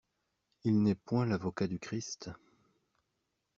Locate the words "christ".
1.77-2.31